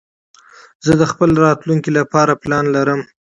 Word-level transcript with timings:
زه 0.85 0.91
د 1.01 1.03
خپل 1.11 1.29
راتلونکي 1.45 1.91
لپاره 1.99 2.39
پلان 2.41 2.65
لرم. 2.75 3.01